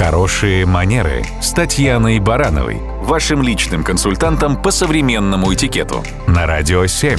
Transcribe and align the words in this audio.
Хорошие 0.00 0.64
манеры 0.64 1.26
с 1.42 1.52
Татьяной 1.52 2.20
Барановой, 2.20 2.78
вашим 3.02 3.42
личным 3.42 3.84
консультантом 3.84 4.60
по 4.60 4.70
современному 4.70 5.52
этикету 5.52 6.02
на 6.26 6.46
Радио 6.46 6.86
7. 6.86 7.18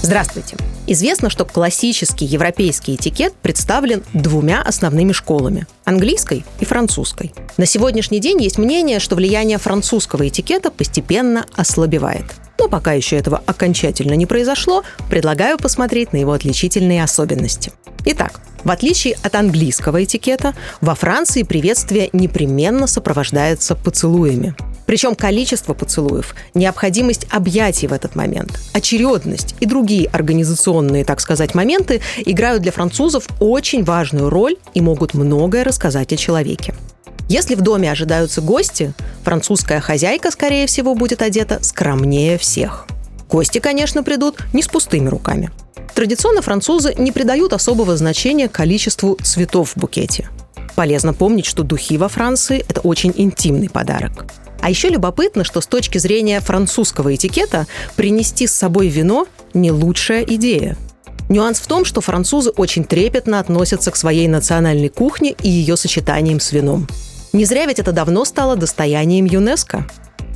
Здравствуйте. 0.00 0.56
Известно, 0.86 1.28
что 1.28 1.44
классический 1.44 2.24
европейский 2.24 2.94
этикет 2.94 3.34
представлен 3.34 4.02
двумя 4.14 4.62
основными 4.62 5.12
школами– 5.12 5.66
английской 5.84 6.42
и 6.58 6.64
французской. 6.64 7.34
На 7.58 7.66
сегодняшний 7.66 8.18
день 8.18 8.42
есть 8.42 8.56
мнение, 8.56 8.98
что 8.98 9.14
влияние 9.14 9.58
французского 9.58 10.26
этикета 10.26 10.70
постепенно 10.70 11.44
ослабевает. 11.54 12.24
Но 12.64 12.70
пока 12.70 12.94
еще 12.94 13.16
этого 13.16 13.42
окончательно 13.44 14.14
не 14.14 14.24
произошло, 14.24 14.84
предлагаю 15.10 15.58
посмотреть 15.58 16.14
на 16.14 16.16
его 16.16 16.32
отличительные 16.32 17.04
особенности. 17.04 17.72
Итак, 18.06 18.40
в 18.64 18.70
отличие 18.70 19.18
от 19.22 19.34
английского 19.34 20.02
этикета, 20.02 20.54
во 20.80 20.94
Франции 20.94 21.42
приветствие 21.42 22.08
непременно 22.14 22.86
сопровождается 22.86 23.74
поцелуями. 23.74 24.54
Причем 24.86 25.14
количество 25.14 25.74
поцелуев, 25.74 26.34
необходимость 26.54 27.26
объятий 27.30 27.86
в 27.86 27.92
этот 27.92 28.16
момент, 28.16 28.58
очередность 28.72 29.56
и 29.60 29.66
другие 29.66 30.08
организационные, 30.08 31.04
так 31.04 31.20
сказать, 31.20 31.54
моменты 31.54 32.00
играют 32.24 32.62
для 32.62 32.72
французов 32.72 33.26
очень 33.40 33.84
важную 33.84 34.30
роль 34.30 34.56
и 34.72 34.80
могут 34.80 35.12
многое 35.12 35.64
рассказать 35.64 36.14
о 36.14 36.16
человеке. 36.16 36.74
Если 37.28 37.54
в 37.54 37.62
доме 37.62 37.90
ожидаются 37.90 38.40
гости, 38.40 38.94
французская 39.24 39.80
хозяйка, 39.80 40.30
скорее 40.30 40.66
всего, 40.66 40.94
будет 40.94 41.22
одета 41.22 41.58
скромнее 41.62 42.38
всех. 42.38 42.86
Гости, 43.28 43.58
конечно, 43.58 44.02
придут 44.02 44.38
не 44.52 44.62
с 44.62 44.68
пустыми 44.68 45.08
руками– 45.08 45.50
Традиционно 45.94 46.42
французы 46.42 46.92
не 46.98 47.12
придают 47.12 47.52
особого 47.52 47.96
значения 47.96 48.48
количеству 48.48 49.16
цветов 49.22 49.70
в 49.70 49.76
букете. 49.78 50.28
Полезно 50.74 51.14
помнить, 51.14 51.46
что 51.46 51.62
духи 51.62 51.96
во 51.96 52.08
Франции– 52.08 52.64
это 52.68 52.80
очень 52.80 53.12
интимный 53.16 53.70
подарок. 53.70 54.26
А 54.60 54.70
еще 54.70 54.88
любопытно, 54.88 55.44
что 55.44 55.60
с 55.60 55.68
точки 55.68 55.98
зрения 55.98 56.40
французского 56.40 57.14
этикета 57.14 57.68
принести 57.94 58.48
с 58.48 58.54
собой 58.54 58.88
вино– 58.88 59.28
не 59.54 59.70
лучшая 59.70 60.24
идея. 60.24 60.76
Нюанс 61.28 61.60
в 61.60 61.66
том, 61.68 61.84
что 61.84 62.00
французы 62.00 62.50
очень 62.50 62.82
трепетно 62.82 63.38
относятся 63.38 63.92
к 63.92 63.96
своей 63.96 64.26
национальной 64.26 64.88
кухне 64.88 65.36
и 65.42 65.48
ее 65.48 65.76
сочетаниям 65.76 66.40
с 66.40 66.50
вином. 66.50 66.88
Не 67.34 67.44
зря 67.44 67.66
ведь 67.66 67.80
это 67.80 67.90
давно 67.90 68.24
стало 68.24 68.54
достоянием 68.54 69.24
ЮНЕСКО. 69.24 69.84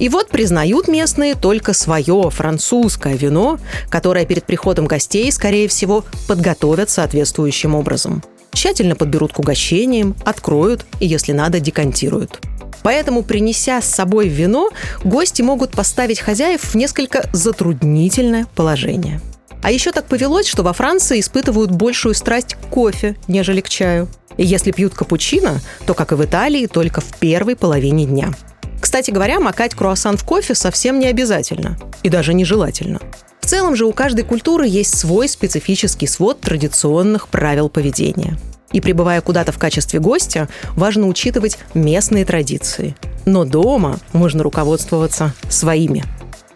И 0.00 0.08
вот 0.08 0.30
признают 0.30 0.88
местные 0.88 1.36
только 1.36 1.72
свое 1.72 2.28
французское 2.28 3.14
вино, 3.14 3.60
которое 3.88 4.26
перед 4.26 4.44
приходом 4.44 4.86
гостей, 4.86 5.30
скорее 5.30 5.68
всего, 5.68 6.04
подготовят 6.26 6.90
соответствующим 6.90 7.76
образом. 7.76 8.24
Тщательно 8.52 8.96
подберут 8.96 9.32
к 9.32 9.38
угощениям, 9.38 10.16
откроют 10.24 10.86
и, 10.98 11.06
если 11.06 11.30
надо, 11.30 11.60
декантируют. 11.60 12.40
Поэтому, 12.82 13.22
принеся 13.22 13.80
с 13.80 13.86
собой 13.86 14.26
вино, 14.26 14.70
гости 15.04 15.42
могут 15.42 15.70
поставить 15.70 16.18
хозяев 16.18 16.62
в 16.62 16.74
несколько 16.74 17.28
затруднительное 17.32 18.46
положение. 18.56 19.20
А 19.62 19.70
еще 19.70 19.92
так 19.92 20.06
повелось, 20.06 20.46
что 20.46 20.62
во 20.62 20.72
Франции 20.72 21.20
испытывают 21.20 21.70
большую 21.70 22.14
страсть 22.14 22.54
к 22.54 22.68
кофе, 22.68 23.16
нежели 23.26 23.60
к 23.60 23.68
чаю. 23.68 24.08
И 24.36 24.44
если 24.44 24.70
пьют 24.70 24.94
капучино, 24.94 25.60
то, 25.86 25.94
как 25.94 26.12
и 26.12 26.14
в 26.14 26.24
Италии, 26.24 26.66
только 26.66 27.00
в 27.00 27.16
первой 27.18 27.56
половине 27.56 28.04
дня– 28.04 28.32
кстати 28.80 29.10
говоря, 29.10 29.40
макать 29.40 29.74
круассан 29.74 30.16
в 30.16 30.24
кофе 30.24 30.54
совсем 30.54 30.98
не 30.98 31.06
обязательно 31.06 31.78
и 32.02 32.08
даже 32.08 32.34
нежелательно. 32.34 33.00
В 33.40 33.46
целом 33.46 33.76
же 33.76 33.86
у 33.86 33.92
каждой 33.92 34.24
культуры 34.24 34.66
есть 34.66 34.96
свой 34.96 35.28
специфический 35.28 36.06
свод 36.06 36.40
традиционных 36.40 37.28
правил 37.28 37.68
поведения. 37.68 38.38
И 38.72 38.80
пребывая 38.80 39.22
куда-то 39.22 39.52
в 39.52 39.58
качестве 39.58 39.98
гостя, 39.98 40.48
важно 40.76 41.06
учитывать 41.06 41.58
местные 41.72 42.26
традиции. 42.26 42.94
Но 43.24 43.44
дома 43.44 43.98
можно 44.12 44.42
руководствоваться 44.42 45.34
своими. 45.48 46.04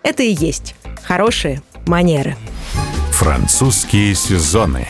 Это 0.02 0.22
и 0.22 0.32
есть 0.32 0.74
хорошие 1.02 1.62
манеры. 1.86 2.36
Французские 3.12 4.14
сезоны. 4.14 4.88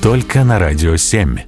Только 0.00 0.42
на 0.42 0.58
радио 0.58 0.96
7. 0.96 1.38